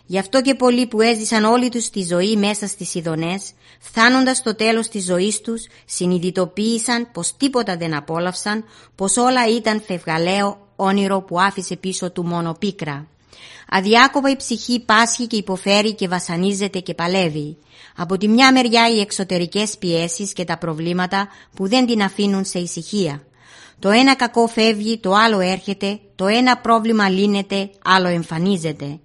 Γι' 0.07 0.19
αυτό 0.19 0.43
και 0.43 0.55
πολλοί 0.55 0.87
που 0.87 1.01
έζησαν 1.01 1.45
όλη 1.45 1.69
τους 1.69 1.91
τη 1.91 2.03
ζωή 2.03 2.37
μέσα 2.37 2.67
στις 2.67 2.95
ειδονές, 2.95 3.53
φτάνοντας 3.79 4.37
στο 4.37 4.55
τέλος 4.55 4.89
της 4.89 5.05
ζωής 5.05 5.41
τους, 5.41 5.67
συνειδητοποίησαν 5.85 7.09
πως 7.13 7.37
τίποτα 7.37 7.77
δεν 7.77 7.95
απόλαυσαν, 7.95 8.65
πως 8.95 9.17
όλα 9.17 9.49
ήταν 9.49 9.83
φευγαλαίο 9.87 10.67
όνειρο 10.77 11.21
που 11.21 11.41
άφησε 11.41 11.77
πίσω 11.77 12.11
του 12.11 12.25
μόνο 12.25 12.57
πίκρα. 12.59 13.07
Αδιάκοπα 13.69 14.31
η 14.31 14.37
ψυχή 14.37 14.81
πάσχει 14.81 15.27
και 15.27 15.37
υποφέρει 15.37 15.95
και 15.95 16.09
βασανίζεται 16.09 16.79
και 16.79 16.95
παλεύει. 16.95 17.57
Από 17.97 18.19
τη 18.19 18.29
μια 18.29 18.53
μεριά 18.53 18.91
οι 18.91 19.01
εξωτερικές 19.01 19.79
πιέσεις 19.79 20.33
και 20.33 20.45
τα 20.45 20.59
προβλήματα 20.59 21.29
που 21.57 21.69
δεν 21.69 21.87
την 21.87 22.03
αφήνουν 22.03 22.45
σε 22.45 22.59
ησυχία. 22.59 23.23
Το 23.79 23.91
ένα 23.91 24.15
κακό 24.15 24.47
φεύγει, 24.47 24.99
το 24.99 25.13
άλλο 25.13 25.41
έρχεται, 25.41 26.01
το 26.15 26.27
ένα 26.27 26.57
πρόβλημα 26.57 27.09
λύνεται, 27.09 27.71
άλλο 27.85 28.09
εμφανίζεται. 28.09 28.99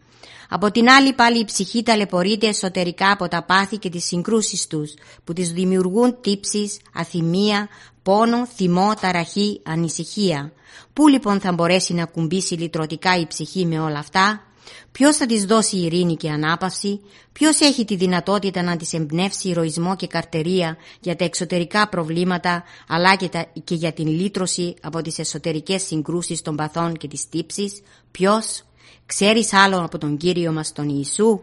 Από 0.50 0.72
την 0.72 0.90
άλλη 0.90 1.14
πάλι 1.14 1.40
η 1.40 1.46
ψυχή 1.46 1.84
ταλαιπωρείται 1.84 2.48
εσωτερικά 2.48 3.12
από 3.12 3.28
τα 3.28 3.44
πάθη 3.44 3.78
και 3.78 3.90
τις 3.90 4.06
συγκρούσεις 4.06 4.68
τους 4.68 4.94
που 5.24 5.34
τις 5.34 5.52
δημιουργούν 5.52 6.22
τύψεις, 6.22 6.80
αθυμία, 6.94 7.68
πόνο, 8.04 8.46
θυμό, 8.46 8.94
ταραχή, 9.02 9.62
ανησυχία. 9.66 10.52
Πού 10.94 11.08
λοιπόν 11.08 11.40
θα 11.40 11.52
μπορέσει 11.52 11.94
να 11.94 12.06
κουμπίσει 12.06 12.54
λυτρωτικά 12.54 13.20
η 13.20 13.28
ψυχή 13.28 13.66
με 13.66 13.80
όλα 13.80 14.00
αυτά, 14.00 14.42
Ποιος 14.92 15.16
θα 15.16 15.26
της 15.26 15.46
δώσει 15.46 15.78
ειρήνη 15.78 16.16
και 16.16 16.30
ανάπαυση, 16.30 17.02
ποιος 17.32 17.60
έχει 17.60 17.86
τη 17.86 17.96
δυνατότητα 17.96 18.62
να 18.62 18.78
της 18.78 18.94
εμπνεύσει 18.94 19.50
ηρωισμό 19.50 19.96
και 19.96 20.08
καρτερία 20.08 20.78
για 21.00 21.16
τα 21.16 21.24
εξωτερικά 21.24 21.90
προβλήματα 21.90 22.64
αλλά 22.88 23.16
και, 23.16 23.30
και 23.64 23.76
για 23.76 23.92
την 23.92 24.08
λύτρωση 24.08 24.74
από 24.82 25.02
τις 25.02 25.20
εσωτερικές 25.20 25.82
συγκρούσεις 25.82 26.42
των 26.42 26.56
παθών 26.56 26.94
και 26.94 27.08
της 27.08 27.30
τύψης, 27.30 27.82
ποιος, 28.12 28.64
Ξέρεις 29.12 29.54
άλλον 29.54 29.84
από 29.84 29.98
τον 29.98 30.18
Κύριο 30.18 30.52
μας 30.52 30.72
τον 30.72 30.90
Ιησού; 30.90 31.42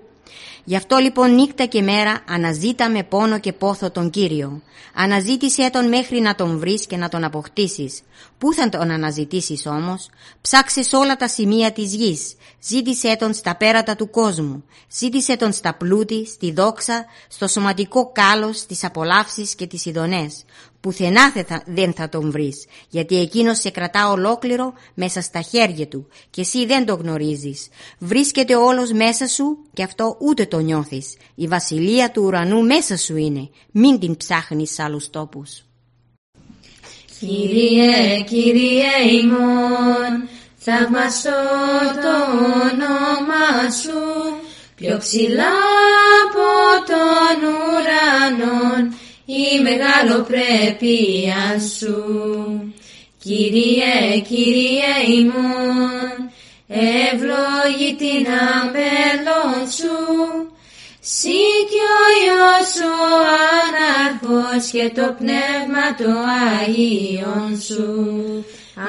Γι' 0.64 0.76
αυτό 0.76 0.96
λοιπόν 0.96 1.34
νύχτα 1.34 1.64
και 1.64 1.82
μέρα 1.82 2.20
αναζήτα 2.28 2.90
με 2.90 3.02
πόνο 3.02 3.38
και 3.38 3.52
πόθο 3.52 3.90
τον 3.90 4.10
Κύριο. 4.10 4.62
Αναζήτησέ 4.94 5.70
τον 5.70 5.88
μέχρι 5.88 6.20
να 6.20 6.34
τον 6.34 6.58
βρεις 6.58 6.86
και 6.86 6.96
να 6.96 7.08
τον 7.08 7.24
αποκτήσεις. 7.24 8.00
Πού 8.38 8.52
θα 8.52 8.68
τον 8.68 8.90
αναζητήσεις 8.90 9.66
όμως; 9.66 10.08
Ψάξε 10.40 10.82
σε 10.82 10.96
όλα 10.96 11.16
τα 11.16 11.28
σημεία 11.28 11.72
της 11.72 11.94
γης. 11.94 12.34
Ζήτησέ 12.62 13.16
τον 13.18 13.34
στα 13.34 13.56
πέρατα 13.56 13.96
του 13.96 14.10
κόσμου. 14.10 14.64
Ζήτησέ 14.92 15.36
τον 15.36 15.52
στα 15.52 15.74
πλούτη, 15.74 16.26
στη 16.26 16.52
δόξα, 16.52 17.04
στο 17.28 17.46
σωματικό 17.46 18.12
κάλος, 18.12 18.58
στις 18.58 18.84
απολαύσεις 18.84 19.54
και 19.54 19.66
τις 19.66 19.84
ειδονές. 19.84 20.44
Πουθενά 20.80 21.32
δεν 21.66 21.92
θα 21.92 22.08
τον 22.08 22.30
βρεις, 22.30 22.66
γιατί 22.88 23.20
εκείνος 23.20 23.58
σε 23.58 23.70
κρατά 23.70 24.10
ολόκληρο 24.10 24.72
μέσα 24.94 25.20
στα 25.20 25.40
χέρια 25.40 25.86
του 25.86 26.08
και 26.30 26.40
εσύ 26.40 26.66
δεν 26.66 26.86
το 26.86 26.94
γνωρίζεις. 26.94 27.68
Βρίσκεται 27.98 28.56
όλος 28.56 28.92
μέσα 28.92 29.26
σου 29.26 29.58
και 29.72 29.82
αυτό 29.82 30.16
ούτε 30.20 30.46
το 30.46 30.58
νιώθεις. 30.58 31.16
Η 31.34 31.46
βασιλεία 31.46 32.10
του 32.10 32.22
ουρανού 32.24 32.62
μέσα 32.62 32.96
σου 32.96 33.16
είναι. 33.16 33.50
Μην 33.70 33.98
την 33.98 34.16
ψάχνεις 34.16 34.70
σε 34.70 34.82
άλλους 34.82 35.10
τόπους. 35.10 35.62
Κύριε, 37.20 38.20
Κύριε 38.20 39.12
ημών, 39.20 40.28
θαυμαστώ 40.56 41.30
το 42.02 42.16
όνομα 42.68 43.70
σου, 43.82 44.00
πιο 44.74 44.98
ψηλά 44.98 45.54
από 46.24 46.48
τον 46.86 47.38
ουρανόν, 47.42 48.94
η 49.30 49.60
μεγαλοπρέπεια 49.62 51.60
σου. 51.78 52.02
Κύριε, 53.18 54.20
Κύριε 54.28 54.94
ημών, 55.18 56.30
ευλόγη 56.68 57.94
την 57.98 58.26
αμπελόν 58.56 59.70
σου, 59.70 59.96
Συ 61.00 61.40
κι 61.70 61.82
ο 61.96 62.00
Υιός 62.22 62.72
ο 62.90 62.96
Ανάρχος 63.56 64.70
και 64.70 64.86
το 65.00 65.14
Πνεύμα 65.18 65.86
το 65.98 66.12
Αγίον 66.60 67.60
σου, 67.60 67.94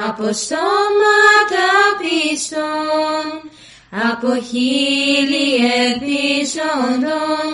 από 0.06 0.32
στόματα 0.32 1.68
πιστών, 2.00 3.26
από 4.10 4.30
χείλη 4.48 5.48
επισόντων, 5.86 7.48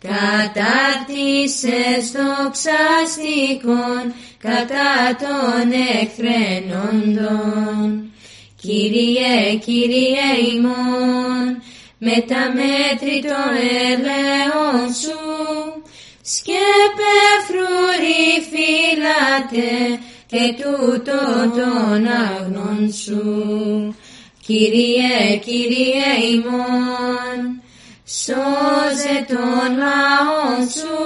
κατάρτισες 0.00 2.12
δοξαστικών 2.14 4.14
κατά 4.38 5.16
των 5.20 5.72
εχθρενόντων. 6.00 7.88
Κύριε, 8.60 9.54
Κύριε 9.64 10.28
ημών, 10.54 11.62
με 11.98 12.24
τα 12.28 12.42
μέτρητο 12.54 13.40
ελαιόν 13.82 14.92
σου, 15.02 15.20
σκέπε 16.22 17.16
φρουρή 17.46 18.28
φύλατε 18.50 19.70
και 20.26 20.44
τούτο 20.62 21.20
των 21.56 22.00
άγνων 22.06 22.80
σου. 22.92 23.24
Κύριε, 24.46 25.36
Κύριε 25.44 26.10
ημών, 26.32 27.40
σώζε 28.10 29.16
τον 29.28 29.76
λαό 29.78 30.46
σου, 30.76 30.98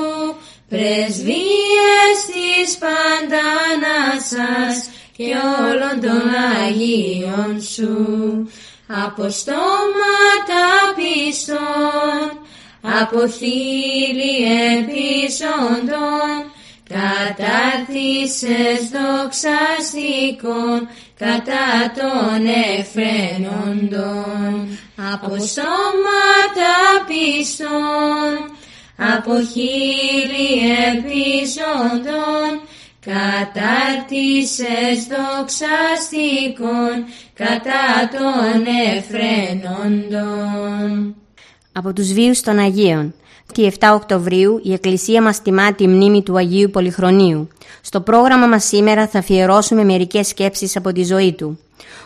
πρεσβείες 0.69 2.17
της 2.31 2.79
παντανάσας 2.83 4.77
και 5.17 5.29
όλων 5.69 5.97
των 6.01 6.25
Αγίων 6.65 7.63
σου, 7.63 7.97
από 9.05 9.29
στόματα 9.29 10.65
πιστών, 10.97 12.25
από 13.01 13.29
θύλη 13.29 14.35
επισόντων, 14.77 16.31
κατάρτισες 16.89 18.81
δοξαστικών 18.93 20.79
κατά 21.19 21.71
των 21.97 22.41
εφραίνοντων. 22.79 24.55
Από 24.97 25.37
στόματα 25.39 26.75
πιστών, 27.07 28.33
από 28.97 29.33
χείλη 29.53 30.51
επισόντων, 30.89 32.51
κατάρτισες 33.01 34.97
δοξαστικών 35.13 36.95
κατά 37.35 38.09
των 38.13 38.65
εφραίνοντων. 38.97 40.91
Από 41.73 41.93
τους 41.93 42.13
βίους 42.13 42.41
των 42.41 42.59
Αγίων 42.59 43.15
Τη 43.53 43.69
7 43.79 43.93
Οκτωβρίου 43.95 44.61
η 44.63 44.73
Εκκλησία 44.73 45.23
μας 45.23 45.43
τιμά 45.43 45.75
τη 45.75 45.89
μνήμη 45.89 46.23
του 46.23 46.37
Αγίου 46.37 46.71
Πολυχρονίου. 46.71 47.49
Στο 47.81 48.01
πρόγραμμα 48.01 48.47
μας 48.47 48.65
σήμερα 48.65 49.07
θα 49.07 49.19
αφιερώσουμε 49.19 49.85
μερικές 49.85 50.27
σκέψεις 50.27 50.77
από 50.77 50.93
τη 50.93 51.05
ζωή 51.05 51.33
του. 51.33 51.59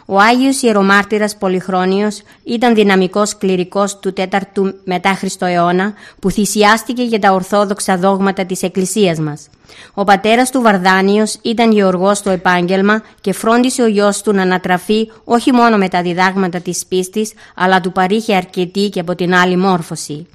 Ο 0.09 0.19
Άγιος 0.19 0.63
Ιερομάρτυρας 0.63 1.37
Πολυχρόνιος 1.37 2.23
ήταν 2.45 2.75
δυναμικός 2.75 3.39
κληρικός 3.39 3.99
του 3.99 4.13
4ου 4.17 4.75
μετά 4.85 5.15
Χριστό 5.15 5.47
αιώνα 5.47 5.93
που 6.21 6.31
θυσιάστηκε 6.31 7.03
για 7.03 7.19
τα 7.19 7.33
ορθόδοξα 7.33 7.97
δόγματα 7.97 8.45
της 8.45 8.63
Εκκλησίας 8.63 9.19
μας. 9.19 9.49
Ο 9.95 10.05
πατέρας 10.05 10.51
του 10.51 10.61
Βαρδάνιος 10.61 11.39
ήταν 11.43 11.73
γεωργός 11.73 12.19
στο 12.19 12.31
επάγγελμα 12.31 13.03
και 13.21 13.33
φρόντισε 13.33 13.83
ο 13.83 13.87
γιος 13.87 14.23
του 14.23 14.33
να 14.33 14.43
ανατραφεί 14.43 15.11
όχι 15.25 15.53
μόνο 15.53 15.77
με 15.77 15.89
τα 15.89 16.03
διδάγματα 16.03 16.61
της 16.61 16.87
πίστης 16.87 17.33
αλλά 17.55 17.81
του 17.81 17.93
παρήχε 17.93 18.35
αρκετή 18.35 18.89
και 18.89 19.01
από 19.01 19.15
την 19.15 19.35
άλλη 19.35 19.57
μόρφωση. 19.57 20.27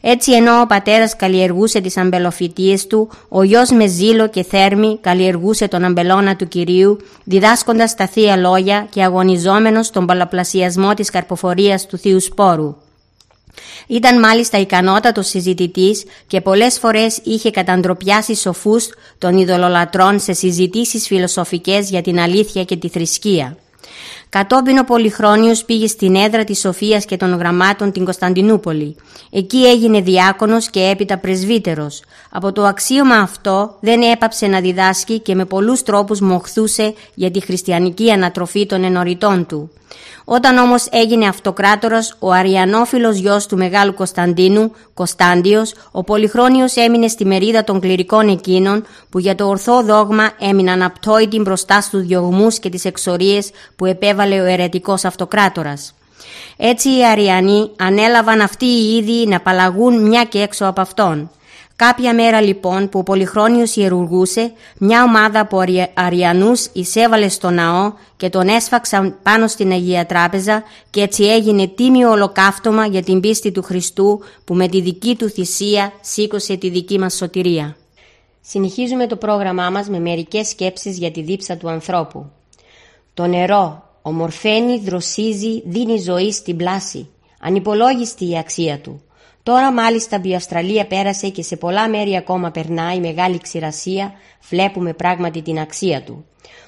Έτσι 0.00 0.32
ενώ 0.32 0.60
ο 0.60 0.66
πατέρας 0.66 1.16
καλλιεργούσε 1.16 1.80
τις 1.80 1.96
αμπελοφυτίες 1.96 2.86
του, 2.86 3.10
ο 3.28 3.42
γιος 3.42 3.70
με 3.70 3.86
ζήλο 3.86 4.28
και 4.28 4.42
θέρμη 4.42 4.98
καλλιεργούσε 5.00 5.68
τον 5.68 5.84
αμπελώνα 5.84 6.36
του 6.36 6.48
Κυρίου, 6.48 6.96
διδάσκοντας 7.24 7.94
τα 7.94 8.06
Θεία 8.06 8.36
Λόγια 8.36 8.86
και 8.90 9.02
αγωνιζόμενος 9.02 9.90
τον 9.90 10.06
πολλαπλασιασμό 10.06 10.94
της 10.94 11.10
καρποφορίας 11.10 11.86
του 11.86 11.98
Θείου 11.98 12.20
Σπόρου. 12.20 12.76
Ήταν 13.86 14.18
μάλιστα 14.18 14.58
ικανότατος 14.58 15.26
συζητητής 15.26 16.04
και 16.26 16.40
πολλές 16.40 16.78
φορές 16.78 17.20
είχε 17.24 17.50
καταντροπιάσει 17.50 18.34
σοφούς 18.34 18.88
των 19.18 19.38
ειδωλολατρών 19.38 20.20
σε 20.20 20.32
συζητήσεις 20.32 21.06
φιλοσοφικές 21.06 21.90
για 21.90 22.02
την 22.02 22.20
αλήθεια 22.20 22.64
και 22.64 22.76
τη 22.76 22.88
θρησκεία. 22.88 23.56
Κατόπιν 24.34 24.78
ο 24.78 24.84
Πολυχρόνιος 24.84 25.64
πήγε 25.64 25.86
στην 25.86 26.16
έδρα 26.16 26.44
της 26.44 26.58
Σοφίας 26.58 27.04
και 27.04 27.16
των 27.16 27.36
Γραμμάτων 27.36 27.92
την 27.92 28.04
Κωνσταντινούπολη. 28.04 28.96
Εκεί 29.30 29.66
έγινε 29.66 30.00
διάκονος 30.00 30.70
και 30.70 30.80
έπειτα 30.80 31.18
πρεσβύτερος. 31.18 32.02
Από 32.30 32.52
το 32.52 32.64
αξίωμα 32.64 33.14
αυτό 33.14 33.76
δεν 33.80 34.02
έπαψε 34.02 34.46
να 34.46 34.60
διδάσκει 34.60 35.18
και 35.20 35.34
με 35.34 35.44
πολλούς 35.44 35.82
τρόπους 35.82 36.20
μοχθούσε 36.20 36.94
για 37.14 37.30
τη 37.30 37.40
χριστιανική 37.40 38.10
ανατροφή 38.10 38.66
των 38.66 38.84
ενωριτών 38.84 39.46
του. 39.46 39.70
Όταν 40.24 40.58
όμως 40.58 40.86
έγινε 40.90 41.26
αυτοκράτορας, 41.26 42.16
ο 42.18 42.30
αριανόφιλος 42.30 43.16
γιος 43.16 43.46
του 43.46 43.56
Μεγάλου 43.56 43.94
Κωνσταντίνου, 43.94 44.72
Κωνσταντιος, 44.94 45.74
ο 45.90 46.04
Πολυχρόνιος 46.04 46.76
έμεινε 46.76 47.08
στη 47.08 47.24
μερίδα 47.24 47.64
των 47.64 47.80
κληρικών 47.80 48.28
εκείνων 48.28 48.84
που 49.10 49.18
για 49.18 49.34
το 49.34 49.48
ορθό 49.48 49.82
δόγμα 49.82 50.30
έμειναν 50.38 50.82
απτόητοι 50.82 51.38
μπροστά 51.38 51.80
στους 51.80 52.02
διωγμούς 52.02 52.58
και 52.58 52.68
τις 52.68 52.84
εξορίες 52.84 53.50
που 53.76 53.86
επέβαλε 54.24 54.40
ο 54.40 54.52
αιρετικός 54.52 55.04
αυτοκράτορας. 55.04 55.94
Έτσι 56.56 56.88
οι 56.88 57.06
Αριανοί 57.06 57.70
ανέλαβαν 57.78 58.40
αυτοί 58.40 58.64
οι 58.64 58.96
ίδιοι 58.96 59.26
να 59.26 59.36
απαλλαγούν 59.36 60.06
μια 60.06 60.24
και 60.24 60.38
έξω 60.40 60.66
από 60.66 60.80
αυτόν. 60.80 61.30
Κάποια 61.76 62.14
μέρα 62.14 62.40
λοιπόν 62.40 62.88
που 62.88 62.98
ο 62.98 63.02
Πολυχρόνιος 63.02 63.76
ιερουργούσε, 63.76 64.52
μια 64.78 65.02
ομάδα 65.02 65.40
από 65.40 65.62
Αριανούς 65.94 66.66
εισέβαλε 66.72 67.28
στο 67.28 67.50
ναό 67.50 67.92
και 68.16 68.28
τον 68.28 68.48
έσφαξαν 68.48 69.16
πάνω 69.22 69.46
στην 69.46 69.72
Αγία 69.72 70.06
Τράπεζα 70.06 70.62
και 70.90 71.00
έτσι 71.00 71.24
έγινε 71.24 71.66
τίμιο 71.66 72.10
ολοκαύτωμα 72.10 72.86
για 72.86 73.02
την 73.02 73.20
πίστη 73.20 73.52
του 73.52 73.62
Χριστού 73.62 74.22
που 74.44 74.54
με 74.54 74.68
τη 74.68 74.80
δική 74.80 75.16
του 75.16 75.28
θυσία 75.28 75.92
σήκωσε 76.00 76.56
τη 76.56 76.68
δική 76.70 76.98
μας 76.98 77.14
σωτηρία. 77.14 77.76
Συνεχίζουμε 78.40 79.06
το 79.06 79.16
πρόγραμμά 79.16 79.70
μας 79.70 79.88
με 79.88 79.98
μερικές 79.98 80.48
σκέψεις 80.48 80.98
για 80.98 81.10
τη 81.10 81.22
δίψα 81.22 81.56
του 81.56 81.68
ανθρώπου. 81.68 82.30
Το 83.14 83.26
νερό 83.26 83.83
ομορφαίνει, 84.06 84.78
δροσίζει, 84.78 85.62
δίνει 85.66 85.98
ζωή 85.98 86.32
στην 86.32 86.56
πλάση. 86.56 87.08
Ανυπολόγιστη 87.40 88.28
η 88.30 88.38
αξία 88.38 88.78
του. 88.78 89.02
Τώρα 89.42 89.72
μάλιστα 89.72 90.20
η 90.22 90.34
Αυστραλία 90.34 90.86
πέρασε 90.86 91.28
και 91.28 91.42
σε 91.42 91.56
πολλά 91.56 91.88
μέρη 91.88 92.16
ακόμα 92.16 92.50
περνάει 92.50 93.00
μεγάλη 93.00 93.38
ξηρασία, 93.38 94.12
βλέπουμε 94.48 94.92
πράγματι 94.92 95.42
την 95.42 95.58
αξία 95.58 96.02
του. 96.02 96.24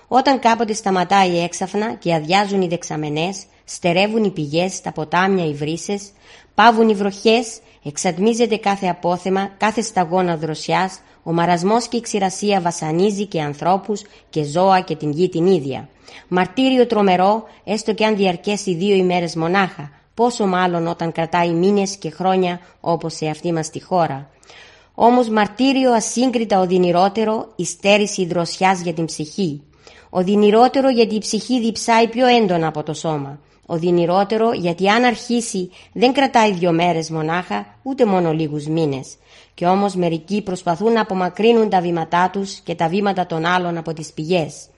Όταν 0.09 0.39
κάποτε 0.39 0.73
σταματάει 0.73 1.39
έξαφνα 1.39 1.95
και 1.95 2.15
αδειάζουν 2.15 2.63
οι 2.63 2.69
δεξαμενές, 2.69 3.45
στερεύουν 3.65 4.25
οι 4.25 4.31
πηγές, 4.31 4.81
τα 4.81 4.93
ποτάμια, 4.93 5.47
οι 5.47 5.53
βρύσες, 5.53 6.11
πάβουν 6.55 6.89
οι 6.89 6.95
βροχές, 6.95 7.59
εξατμίζεται 7.85 8.57
κάθε 8.57 8.87
απόθεμα, 8.87 9.51
κάθε 9.57 9.81
σταγόνα 9.81 10.37
δροσιάς, 10.37 10.99
ο 11.29 11.33
μαρασμός 11.33 11.89
και 11.89 11.97
η 11.97 12.01
ξηρασία 12.01 12.61
βασανίζει 12.61 13.27
και 13.27 13.41
ανθρώπους 13.41 14.03
και 14.31 14.45
ζώα 14.45 14.81
και 14.81 14.97
την 14.97 15.11
γη 15.11 15.29
την 15.29 15.47
ίδια. 15.47 15.89
Μαρτύριο 16.29 16.87
τρομερό, 16.87 17.45
έστω 17.65 17.95
και 17.95 18.05
αν 18.05 18.17
διαρκέσει 18.17 18.75
δύο 18.75 18.97
ημέρες 18.97 19.37
μονάχα, 19.37 19.91
πόσο 20.15 20.47
μάλλον 20.47 20.87
όταν 20.87 21.13
κρατάει 21.13 21.51
μήνες 21.51 21.97
και 21.97 22.11
χρόνια 22.11 22.61
όπως 22.81 23.15
σε 23.15 23.27
αυτή 23.27 23.53
μας 23.53 23.71
τη 23.71 23.83
χώρα. 23.83 24.31
Όμως 24.95 25.29
μαρτύριο 25.29 25.93
ασύγκριτα 25.93 26.61
οδυνηρότερο 26.61 27.53
η 27.57 27.65
στέρηση 27.65 28.27
δροσιάς 28.27 28.81
για 28.81 28.93
την 28.93 29.05
ψυχή. 29.05 29.63
Οδυνηρότερο 30.11 30.91
γιατί 30.91 31.15
η 31.15 31.19
ψυχή 31.19 31.61
διψάει 31.61 32.09
πιο 32.09 32.27
έντονα 32.27 32.67
από 32.67 32.83
το 32.83 32.95
σώμα. 32.95 33.39
Οδυνηρότερο 33.67 34.53
γιατί 34.53 34.89
αν 34.89 35.05
αρχίσει 35.05 35.71
δεν 35.93 36.13
κρατάει 36.13 36.53
δύο 36.53 36.73
μέρες 36.73 37.11
μονάχα 37.11 37.67
ούτε 37.83 38.05
μόνο 38.05 38.33
λίγους 38.33 38.67
μήνες. 38.67 39.17
Και 39.57 39.67
όμως 39.67 39.95
μερικοί 39.95 40.43
προσπαθούν 40.43 40.93
να 40.93 41.01
απομακρύνουν 41.01 41.69
τα 41.69 41.81
βήματά 41.81 42.31
τους 42.33 42.55
και 42.55 42.75
τα 42.75 42.89
βήματα 42.89 43.27
των 43.27 43.45
άλλων 43.45 43.77
από 43.77 43.93
τις 43.93 44.13
πηγές. 44.13 44.69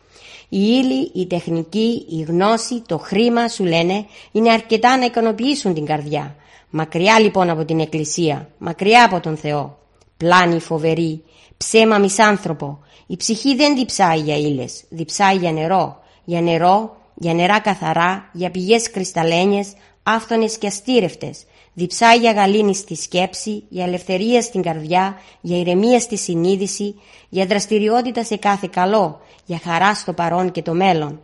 Η 0.48 0.58
ύλη, 0.58 1.10
η 1.14 1.26
τεχνική, 1.26 2.06
η 2.08 2.20
γνώση, 2.20 2.82
το 2.86 2.98
χρήμα 2.98 3.48
σου 3.48 3.64
λένε 3.64 4.06
είναι 4.32 4.52
αρκετά 4.52 4.96
να 4.96 5.04
ικανοποιήσουν 5.04 5.74
την 5.74 5.84
καρδιά. 5.84 6.34
Μακριά 6.70 7.20
λοιπόν 7.20 7.50
από 7.50 7.64
την 7.64 7.80
Εκκλησία, 7.80 8.48
μακριά 8.58 9.04
από 9.04 9.20
τον 9.20 9.36
Θεό. 9.36 9.78
Πλάνη 10.16 10.60
φοβερή, 10.60 11.24
ψέμα 11.56 11.98
μισάνθρωπο. 11.98 12.78
Η 13.06 13.16
ψυχή 13.16 13.54
δεν 13.54 13.76
διψάει 13.76 14.18
για 14.18 14.36
ύλες, 14.36 14.84
διψάει 14.88 15.36
για 15.36 15.52
νερό. 15.52 15.98
Για 16.24 16.40
νερό, 16.40 16.96
για 17.14 17.34
νερά 17.34 17.60
καθαρά, 17.60 18.28
για 18.32 18.50
πηγές 18.50 18.90
κρυσταλλένιες, 18.90 19.72
άφθονες 20.02 20.58
και 20.58 20.66
αστήρευτες. 20.66 21.44
Διψάει 21.78 22.18
για 22.18 22.32
γαλήνη 22.32 22.74
στη 22.74 22.94
σκέψη, 22.94 23.62
για 23.68 23.84
ελευθερία 23.84 24.42
στην 24.42 24.62
καρδιά, 24.62 25.16
για 25.40 25.58
ηρεμία 25.58 26.00
στη 26.00 26.16
συνείδηση, 26.16 26.94
για 27.28 27.46
δραστηριότητα 27.46 28.24
σε 28.24 28.36
κάθε 28.36 28.68
καλό, 28.72 29.20
για 29.44 29.60
χαρά 29.64 29.94
στο 29.94 30.12
παρόν 30.12 30.50
και 30.50 30.62
το 30.62 30.74
μέλλον. 30.74 31.20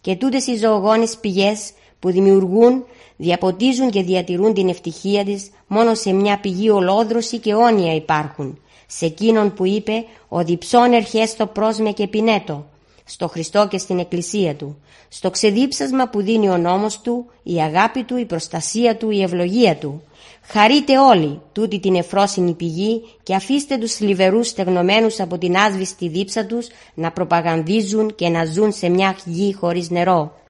Και 0.00 0.16
τούτες 0.16 0.46
οι 0.46 0.56
ζωογόνες 0.56 1.16
πηγές 1.16 1.70
που 1.98 2.10
δημιουργούν, 2.10 2.84
διαποτίζουν 3.16 3.90
και 3.90 4.02
διατηρούν 4.02 4.54
την 4.54 4.68
ευτυχία 4.68 5.24
της 5.24 5.50
μόνο 5.66 5.94
σε 5.94 6.12
μια 6.12 6.40
πηγή 6.40 6.70
ολόδρωση 6.70 7.38
και 7.38 7.54
όνια 7.54 7.94
υπάρχουν. 7.94 8.60
Σε 8.86 9.06
εκείνον 9.06 9.54
που 9.54 9.66
είπε 9.66 10.04
«Ο 10.28 10.44
διψών 10.44 10.92
ερχέστο 10.92 11.46
πρόσμε 11.46 11.90
και 11.90 12.06
πινέτο», 12.06 12.66
στο 13.08 13.28
Χριστό 13.28 13.68
και 13.68 13.78
στην 13.78 13.98
Εκκλησία 13.98 14.54
Του, 14.54 14.78
στο 15.08 15.30
ξεδίψασμα 15.30 16.08
που 16.08 16.22
δίνει 16.22 16.48
ο 16.48 16.56
νόμος 16.56 17.00
Του, 17.00 17.26
η 17.42 17.60
αγάπη 17.60 18.02
Του, 18.04 18.16
η 18.16 18.24
προστασία 18.24 18.96
Του, 18.96 19.10
η 19.10 19.22
ευλογία 19.22 19.76
Του. 19.76 20.02
Χαρείτε 20.42 20.98
όλοι 20.98 21.40
τούτη 21.52 21.80
την 21.80 21.94
εφρόσινη 21.94 22.52
πηγή 22.52 23.02
και 23.22 23.34
αφήστε 23.34 23.76
τους 23.76 23.92
θλιβερούς 23.92 24.48
στεγνωμένους 24.48 25.20
από 25.20 25.38
την 25.38 25.56
άσβηστη 25.56 26.08
δίψα 26.08 26.46
τους 26.46 26.66
να 26.94 27.12
προπαγανδίζουν 27.12 28.14
και 28.14 28.28
να 28.28 28.44
ζουν 28.44 28.72
σε 28.72 28.88
μια 28.88 29.16
γη 29.24 29.54
χωρίς 29.54 29.90
νερό. 29.90 30.47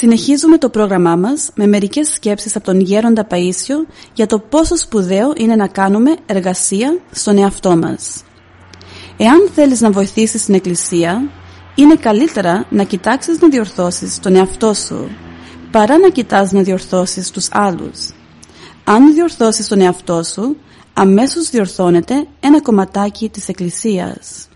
Συνεχίζουμε 0.00 0.58
το 0.58 0.68
πρόγραμμά 0.68 1.16
μας 1.16 1.50
με 1.54 1.66
μερικές 1.66 2.08
σκέψεις 2.08 2.56
από 2.56 2.64
τον 2.64 2.80
Γέροντα 2.80 3.26
Παΐσιο 3.30 3.86
για 4.12 4.26
το 4.26 4.38
πόσο 4.38 4.76
σπουδαίο 4.76 5.32
είναι 5.36 5.56
να 5.56 5.66
κάνουμε 5.68 6.16
εργασία 6.26 6.98
στον 7.10 7.38
εαυτό 7.38 7.76
μας. 7.76 8.22
Εάν 9.16 9.50
θέλεις 9.54 9.80
να 9.80 9.90
βοηθήσεις 9.90 10.44
την 10.44 10.54
Εκκλησία, 10.54 11.30
είναι 11.74 11.94
καλύτερα 11.94 12.66
να 12.70 12.82
κοιτάξεις 12.82 13.40
να 13.40 13.48
διορθώσεις 13.48 14.18
τον 14.18 14.34
εαυτό 14.34 14.74
σου, 14.74 15.08
παρά 15.70 15.98
να 15.98 16.08
κοιτάς 16.08 16.52
να 16.52 16.62
διορθώσεις 16.62 17.30
τους 17.30 17.48
άλλους. 17.50 18.10
Αν 18.84 19.14
διορθώσεις 19.14 19.68
τον 19.68 19.80
εαυτό 19.80 20.22
σου, 20.22 20.56
αμέσως 20.92 21.50
διορθώνεται 21.50 22.26
ένα 22.40 22.62
κομματάκι 22.62 23.28
της 23.28 23.48
Εκκλησίας. 23.48 24.48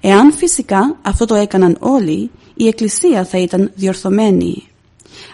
Εάν 0.00 0.32
φυσικά 0.32 0.96
αυτό 1.02 1.24
το 1.24 1.34
έκαναν 1.34 1.76
όλοι, 1.80 2.30
η 2.54 2.66
Εκκλησία 2.66 3.24
θα 3.24 3.38
ήταν 3.38 3.70
διορθωμένη. 3.74 4.69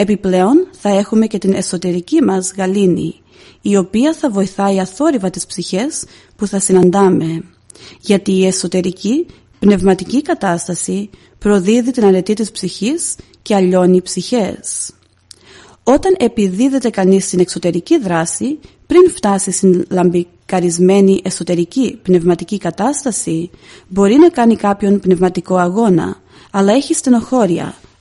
Επιπλέον 0.00 0.66
θα 0.70 0.88
έχουμε 0.88 1.26
και 1.26 1.38
την 1.38 1.52
εσωτερική 1.52 2.22
μας 2.22 2.52
γαλήνη, 2.56 3.14
η 3.60 3.76
οποία 3.76 4.14
θα 4.14 4.30
βοηθάει 4.30 4.80
αθόρυβα 4.80 5.30
τις 5.30 5.46
ψυχές 5.46 6.04
που 6.36 6.46
θα 6.46 6.60
συναντάμε. 6.60 7.44
Γιατί 8.00 8.32
η 8.32 8.46
εσωτερική 8.46 9.26
πνευματική 9.58 10.22
κατάσταση 10.22 11.10
προδίδει 11.38 11.90
την 11.90 12.04
αρετή 12.04 12.34
της 12.34 12.50
ψυχής 12.50 13.16
και 13.42 13.54
αλλιώνει 13.54 14.02
ψυχές. 14.02 14.92
Όταν 15.82 16.16
επιδίδεται 16.18 16.90
κανείς 16.90 17.24
στην 17.24 17.40
εξωτερική 17.40 17.98
δράση, 17.98 18.58
πριν 18.86 19.10
φτάσει 19.10 19.50
στην 19.50 19.84
λαμπικαρισμένη 19.90 21.20
εσωτερική 21.24 21.98
πνευματική 22.02 22.58
κατάσταση, 22.58 23.50
μπορεί 23.88 24.14
να 24.14 24.28
κάνει 24.28 24.56
κάποιον 24.56 25.00
πνευματικό 25.00 25.56
αγώνα, 25.56 26.16
αλλά 26.50 26.72
έχει 26.72 26.94
στενοχώρια, 26.94 27.74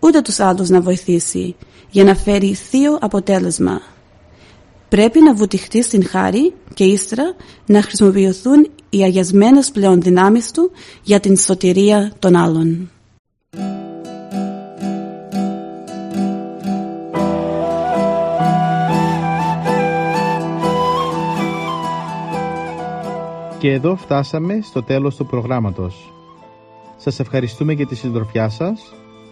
ούτε 0.00 0.20
τους 0.20 0.40
άλλους 0.40 0.68
να 0.68 0.80
βοηθήσει, 0.80 1.56
για 1.90 2.04
να 2.04 2.14
φέρει 2.14 2.54
θείο 2.54 2.98
αποτέλεσμα. 3.00 3.80
Πρέπει 4.88 5.22
να 5.22 5.34
βουτυχτεί 5.34 5.82
στην 5.82 6.06
χάρη 6.06 6.52
και 6.74 6.84
ύστερα 6.84 7.34
να 7.66 7.82
χρησιμοποιηθούν 7.82 8.70
οι 8.90 9.02
αγιασμένες 9.02 9.70
πλέον 9.70 10.00
δυνάμεις 10.00 10.50
του 10.50 10.70
για 11.02 11.20
την 11.20 11.36
σωτηρία 11.36 12.12
των 12.18 12.36
άλλων. 12.36 12.90
Και 23.58 23.72
εδώ 23.72 23.96
φτάσαμε 23.96 24.60
στο 24.62 24.82
τέλος 24.82 25.16
του 25.16 25.26
προγράμματος. 25.26 26.12
Σας 26.96 27.20
ευχαριστούμε 27.20 27.72
για 27.72 27.86
τη 27.86 27.94
συντροφιά 27.94 28.48
σας 28.48 28.94